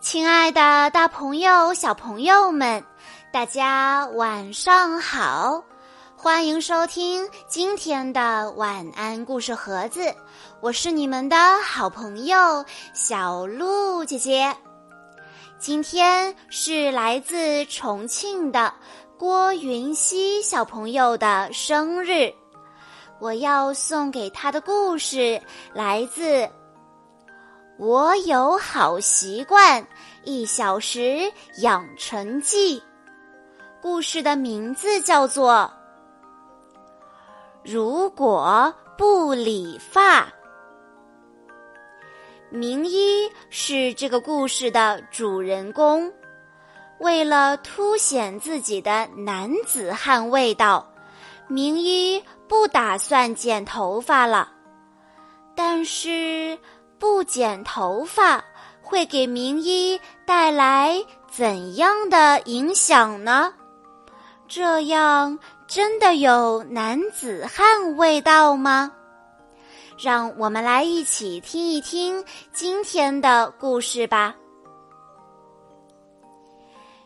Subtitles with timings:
[0.00, 2.84] 亲爱的，大朋友、小朋友们，
[3.32, 5.64] 大家晚上好！
[6.14, 10.14] 欢迎收听今天的晚安故事盒子，
[10.60, 12.64] 我是你们的好朋友
[12.94, 14.54] 小鹿姐姐。
[15.58, 18.72] 今天是来自重庆的
[19.18, 22.32] 郭云熙小朋友的生日，
[23.18, 25.40] 我要送给他的故事
[25.72, 26.48] 来自。
[27.78, 29.86] 我有好习惯，
[30.24, 32.82] 一小时养成记。
[33.82, 35.70] 故事的名字叫做
[37.62, 40.22] 《如果不理发》。
[42.48, 46.10] 名医是这个故事的主人公，
[46.98, 50.90] 为了凸显自己的男子汉味道，
[51.46, 54.50] 名医不打算剪头发了，
[55.54, 56.58] 但是。
[56.98, 58.42] 不剪头发
[58.82, 63.52] 会给名医带来怎样的影响呢？
[64.48, 68.92] 这样真的有男子汉味道吗？
[69.98, 74.34] 让我们来一起听一听今天的故事吧。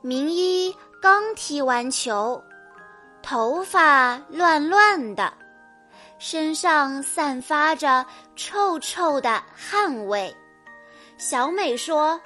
[0.00, 2.42] 名医刚踢完球，
[3.22, 5.32] 头发乱乱的。
[6.24, 8.06] 身上散发着
[8.36, 10.32] 臭臭的汗味，
[11.18, 12.20] 小美说：“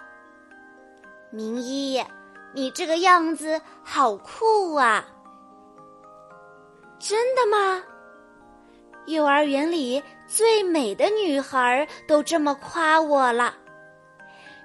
[1.32, 2.04] 明一，
[2.52, 5.02] 你这个样子好酷啊！”
[7.00, 7.82] 真的吗？
[9.06, 13.54] 幼儿园里最美的女孩都这么夸我了。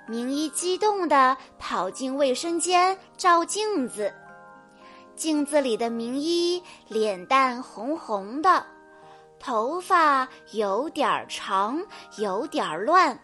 [0.10, 4.14] 明一激动地跑进卫生间照镜子，
[5.16, 8.66] 镜子里的明一脸蛋红红的。
[9.42, 11.82] 头发有点长，
[12.18, 13.20] 有点乱，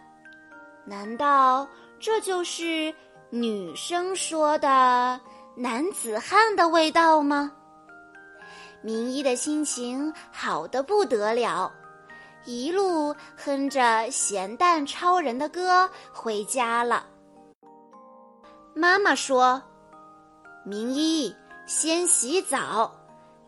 [0.84, 1.68] 难道
[2.00, 2.92] 这就是
[3.30, 5.22] 女生说的
[5.56, 7.52] 男子汉的味道吗？
[8.82, 11.72] 明一的心情好的不得了，
[12.46, 17.06] 一路哼着咸蛋超人的歌回家了。
[18.74, 19.62] 妈妈说
[20.66, 21.36] ：“明一，
[21.68, 22.92] 先洗澡。”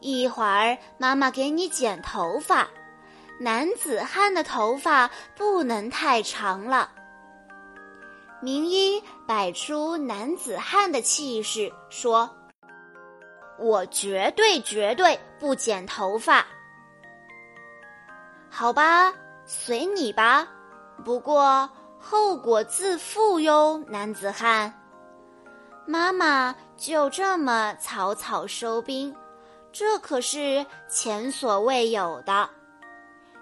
[0.02, 2.68] 一会儿，妈妈给你剪头发。
[3.40, 6.92] 男子汉的头发不能太长了。
[8.42, 12.30] 名医摆出男子汉的气势，说
[13.60, 16.46] ：“我绝对绝对不剪头发。”
[18.50, 19.14] 好吧，
[19.46, 20.48] 随你吧。
[21.06, 24.74] 不过后果自负哟，男子汉。
[25.86, 29.16] 妈妈就这么草草收兵。
[29.72, 32.50] 这可是前所未有的。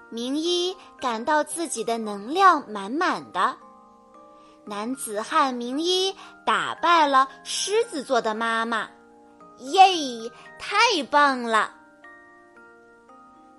[0.10, 3.56] 名医感到自己的能量满满的，
[4.66, 6.16] 男子汉名医
[6.46, 8.90] 打败了狮子座的妈妈，
[9.58, 10.32] 耶！
[10.58, 10.78] 太
[11.10, 11.74] 棒了。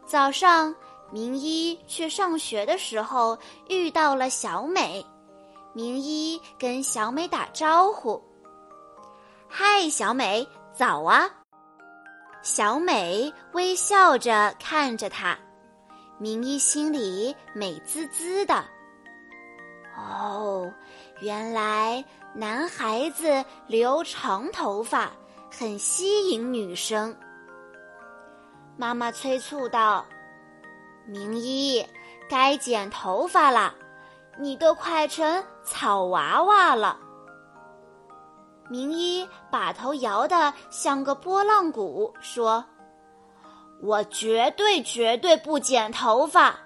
[0.07, 0.75] 早上，
[1.11, 5.05] 名医去上学的时候遇到了小美，
[5.75, 8.23] 名医跟小美打招呼
[9.49, 11.29] ：“嗨，小美，早啊。”
[12.43, 15.37] 小美微笑着看着他，
[16.19, 18.65] 明一心里美滋滋的。
[19.97, 20.73] 哦，
[21.21, 25.11] 原来男孩子留长头发
[25.51, 27.15] 很吸引女生。
[28.77, 30.07] 妈妈催促道
[31.05, 31.85] ：“明一，
[32.31, 33.75] 该剪头发了，
[34.39, 36.99] 你都快成草娃娃了。”
[38.69, 42.65] 名医把头摇得像个拨浪鼓，说
[43.83, 46.59] ：“我绝对绝对不剪头发。”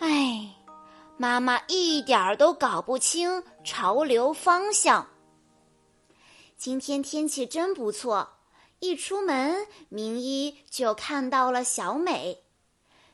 [0.00, 0.54] 哎，
[1.16, 5.06] 妈妈一点儿都搞不清潮流方向。
[6.56, 8.28] 今天天气真不错，
[8.80, 12.42] 一出门，名医就看到了小美。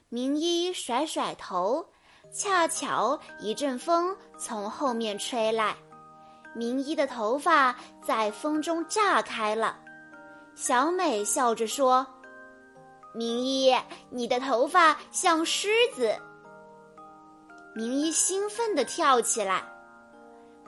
[0.09, 1.87] 名医甩甩头，
[2.33, 5.77] 恰巧一阵风从后面吹来。
[6.55, 9.77] 名医的头发在风中炸开了，
[10.55, 12.07] 小美笑着说
[13.15, 13.75] ：“名医，
[14.11, 16.15] 你的头发像狮子。”
[17.75, 19.63] 名医兴奋地跳起来：“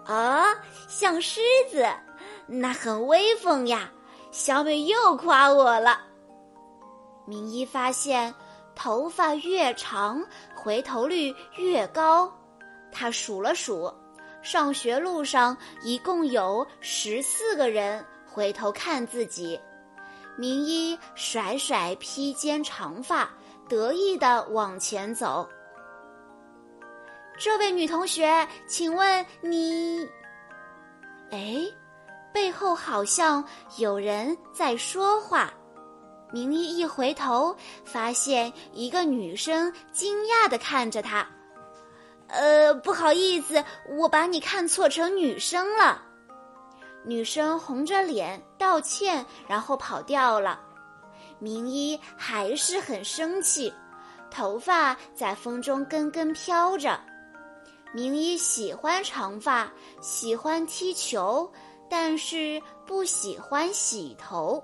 [0.06, 0.46] 啊，
[0.88, 1.40] 像狮
[1.70, 1.86] 子，
[2.46, 3.90] 那很威风呀！”
[4.32, 6.00] 小美又夸我了。
[7.26, 8.34] 名医发现，
[8.74, 10.20] 头发越长，
[10.56, 12.32] 回头率越高。
[12.90, 13.92] 他数了数。
[14.44, 19.58] 上学路上一共有十四个人回头看自己，
[20.36, 23.26] 名一甩甩披肩长发，
[23.70, 25.48] 得意的往前走。
[27.38, 30.06] 这位女同学，请问你？
[31.30, 31.64] 哎，
[32.30, 33.42] 背后好像
[33.78, 35.50] 有人在说话。
[36.30, 41.26] 明一一回头，发现一个女生惊讶的看着他。
[42.28, 46.02] 呃，不好意思，我把你看错成女生了。
[47.04, 50.60] 女生红着脸道歉，然后跑掉了。
[51.38, 53.72] 明一还是很生气，
[54.30, 56.98] 头发在风中根根飘着。
[57.92, 61.48] 明一喜欢长发，喜欢踢球，
[61.88, 64.62] 但是不喜欢洗头，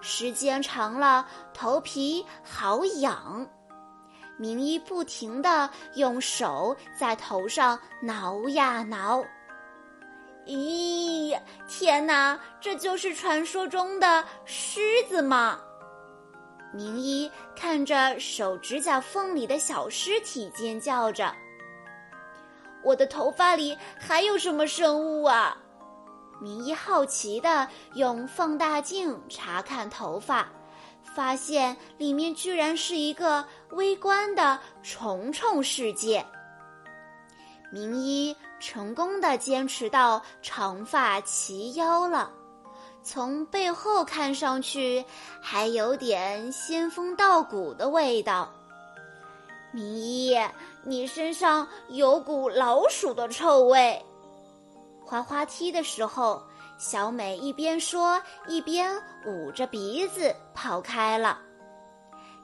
[0.00, 3.46] 时间长了头皮好痒。
[4.36, 9.24] 明一不停地用手在头上挠呀挠。
[10.46, 11.38] 咦，
[11.68, 15.60] 天哪，这就是传说中的狮子吗？
[16.74, 21.32] 明一看着手指甲缝里的小尸体，尖叫着
[22.82, 25.56] ：“我的头发里还有什么生物啊？”
[26.40, 30.48] 明一好奇地用放大镜查看头发。
[31.02, 36.24] 发现里面居然是一个微观的虫虫世界。
[37.70, 42.30] 明一成功的坚持到长发齐腰了，
[43.02, 45.04] 从背后看上去
[45.40, 48.52] 还有点仙风道骨的味道。
[49.70, 50.38] 明一，
[50.84, 54.04] 你身上有股老鼠的臭味。
[55.04, 56.42] 滑滑梯的时候。
[56.82, 61.38] 小美一边说，一边捂着鼻子跑开了。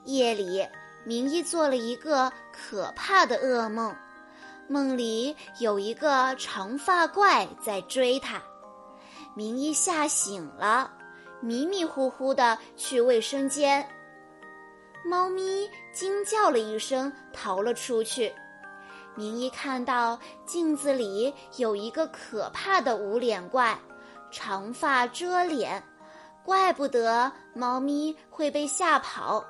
[0.05, 0.64] 夜里，
[1.05, 3.93] 明一做了一个可怕的噩梦，
[4.69, 8.40] 梦里有一个长发怪在追他。
[9.35, 10.88] 明一吓醒了，
[11.40, 13.85] 迷迷糊糊的去卫生间。
[15.05, 18.32] 猫咪惊叫了一声，逃了出去。
[19.17, 23.76] 明一看到镜子里有一个可怕的无脸怪。
[24.31, 25.83] 长发遮脸，
[26.45, 29.45] 怪不得猫咪会被吓跑。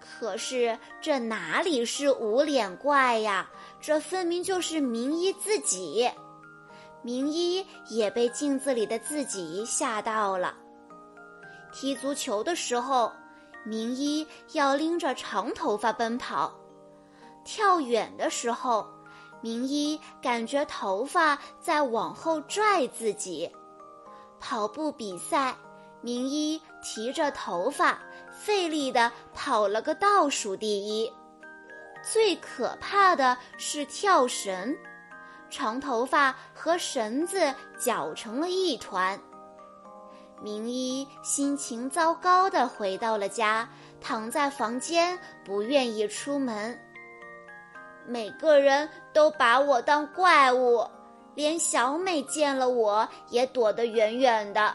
[0.00, 3.48] 可是这哪里是无脸怪呀？
[3.80, 6.10] 这分明就是明一自己。
[7.02, 10.54] 明一也被镜子里的自己吓到了。
[11.72, 13.10] 踢足球的时候，
[13.64, 16.52] 明一要拎着长头发奔跑；
[17.44, 18.86] 跳远的时候，
[19.40, 23.50] 明一感觉头发在往后拽自己。
[24.42, 25.54] 跑步比赛，
[26.00, 27.96] 明一提着头发，
[28.32, 31.10] 费力的跑了个倒数第一。
[32.02, 34.76] 最可怕的是跳绳，
[35.48, 39.16] 长头发和绳子搅成了一团。
[40.42, 43.68] 明一心情糟糕的回到了家，
[44.00, 46.76] 躺在房间，不愿意出门。
[48.04, 50.84] 每个人都把我当怪物。
[51.34, 54.74] 连小美见了我也躲得远远的，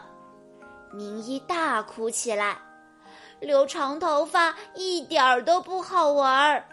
[0.92, 2.58] 明一大哭起来，
[3.40, 6.68] 留长头发一点儿都不好玩儿。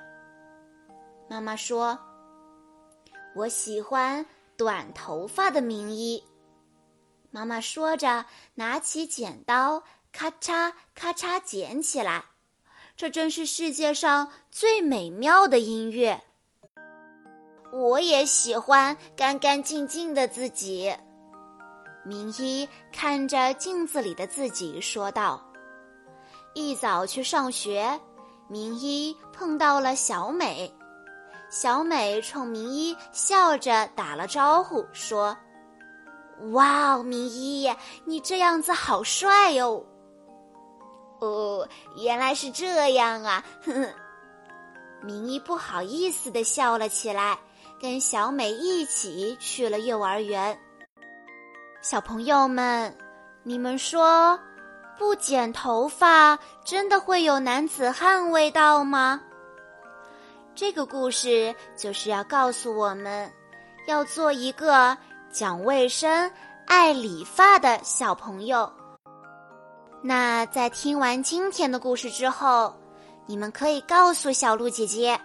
[1.30, 1.98] 妈妈说
[3.36, 4.26] ：“我喜欢
[4.58, 6.24] 短头发的明一。”
[7.32, 12.24] 妈妈说着，拿起剪刀，咔嚓咔嚓剪起来，
[12.96, 16.24] 这真是世界上最美妙的音乐。
[17.76, 20.96] 我也喜欢干干净净的自己。
[22.06, 25.44] 明一看着镜子里的自己说道
[26.56, 28.00] ：“一早去上学，
[28.48, 30.74] 明一碰到了小美。
[31.50, 35.36] 小美冲明一笑着打了招呼，说
[36.54, 37.70] ：‘哇，明一，
[38.06, 39.86] 你这样子好帅哟！’
[41.20, 41.68] 哦，
[41.98, 43.44] 原来是这样啊！
[43.66, 43.90] 呵呵，
[45.04, 47.38] 明一不好意思的笑了起来。”
[47.80, 50.58] 跟小美一起去了幼儿园。
[51.82, 52.96] 小朋友们，
[53.44, 54.40] 你们说，
[54.98, 59.22] 不剪头发真的会有男子汉味道吗？
[60.56, 63.32] 这个故事就是要告诉我们，
[63.88, 64.98] 要做一个
[65.30, 66.32] 讲卫生、
[66.66, 68.72] 爱理发的小朋友。
[70.02, 72.74] 那在听完今天的故事之后，
[73.26, 75.20] 你们可以告诉小鹿姐姐。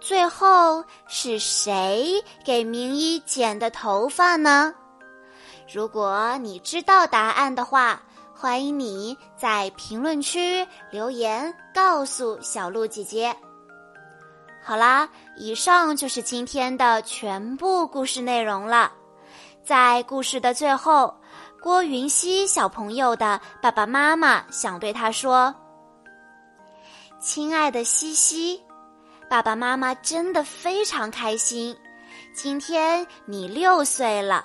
[0.00, 4.72] 最后是谁给明一剪的头发呢？
[5.72, 8.00] 如果你知道答案的话，
[8.34, 13.36] 欢迎你在评论区留言告诉小鹿姐姐。
[14.62, 18.92] 好啦，以上就是今天的全部故事内容了。
[19.64, 21.14] 在故事的最后，
[21.60, 25.54] 郭云熙小朋友的爸爸妈妈想对他说
[27.20, 28.62] ：“亲爱的西西。”
[29.28, 31.76] 爸爸妈妈真的非常开心，
[32.32, 34.42] 今天你六岁了，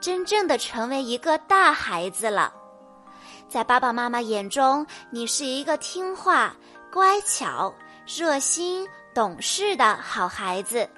[0.00, 2.52] 真正的成为一个大孩子了。
[3.48, 6.52] 在爸爸妈妈眼中，你是一个听话、
[6.92, 7.72] 乖巧、
[8.08, 10.88] 热心、懂事的好孩子。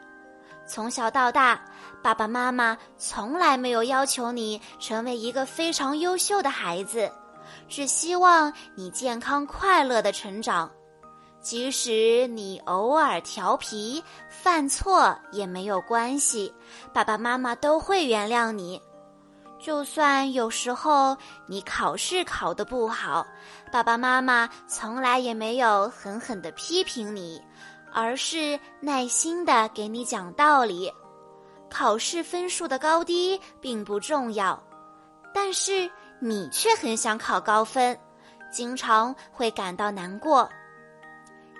[0.67, 1.61] 从小到大，
[2.03, 7.13] 爸爸妈妈从来没有要求你成为一个非常优秀的孩子，
[7.69, 10.71] 只希望你健康快乐的成长。
[11.41, 16.53] 即使你偶尔调皮犯错也没有关系，
[16.93, 18.81] 爸爸妈妈都会原谅你。
[19.59, 21.17] 就算有时候
[21.47, 23.27] 你考试考得不好，
[23.73, 27.41] 爸爸妈妈从来也没有狠狠地批评你，
[27.93, 30.93] 而是耐心地给你讲道理。
[31.71, 34.63] 考试分数的高低并不重要，
[35.33, 37.99] 但是你却很想考高分，
[38.51, 40.49] 经常会感到难过。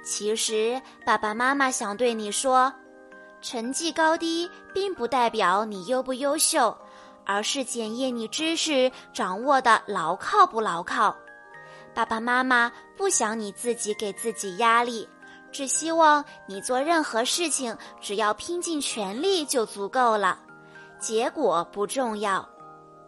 [0.03, 2.73] 其实，爸爸妈妈想对你说，
[3.41, 6.77] 成绩高低并不代表你优不优秀。
[7.27, 11.17] 而是检验你知识掌握的牢靠不牢靠。
[11.95, 15.09] 爸爸妈妈不想你自己给自己压力，
[15.53, 20.41] 只希望你做任何事情只要拼尽全力就足够了，
[20.99, 22.49] 结果不重要。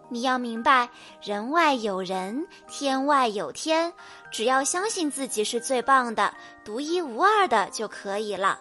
[0.09, 0.89] 你要明白，
[1.21, 3.93] 人外有人，天外有天，
[4.33, 6.35] 只要相信自己是最棒的、
[6.65, 8.59] 独一无二的就可以了。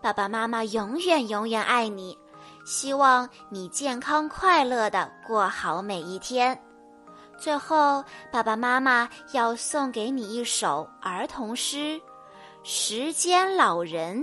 [0.00, 2.18] 爸爸妈妈永远永远爱你。
[2.64, 6.58] 希望你健康快乐的过好每一天。
[7.36, 11.76] 最后，爸爸妈妈要送给你一首儿童诗
[12.62, 14.18] 《时间老人》，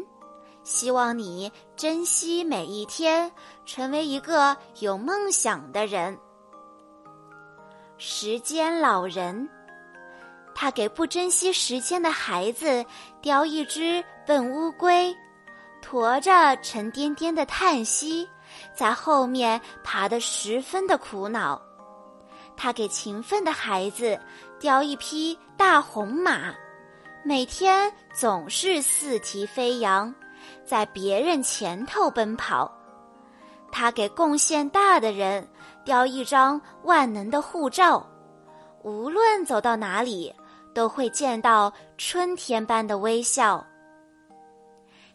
[0.64, 3.32] 希望你珍惜每一天，
[3.64, 6.18] 成为一个有梦想的人。
[8.00, 9.48] 时间老人，
[10.62, 12.86] 他给不珍惜时间的孩子
[13.20, 15.12] 叼一只笨乌龟。
[15.82, 18.30] 驮着沉甸甸的叹息，
[18.76, 21.60] 在后面爬得十分的苦恼。
[22.56, 24.20] 他给勤奋的孩子
[24.60, 26.54] 叼一匹大红马，
[27.24, 30.14] 每天总是四蹄飞扬，
[30.64, 32.72] 在别人前头奔跑。
[33.72, 35.50] 他给贡献大的人
[35.84, 38.06] 叼一张万能的护照，
[38.84, 40.32] 无论走到哪里，
[40.74, 43.66] 都会见到春天般的微笑。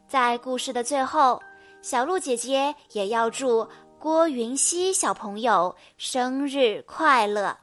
[0.08, 1.42] 在故事的最后，
[1.82, 7.56] 小鹿姐姐也要祝郭云熙小朋友生日快乐。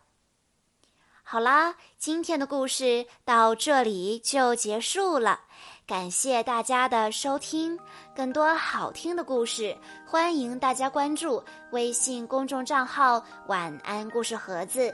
[1.23, 5.39] 好啦，今天的故事到这里就结束了，
[5.87, 7.79] 感谢大家的收听。
[8.15, 14.93] 更多好听的故事，欢迎大家关注微信公众账号“晚安故事盒子”。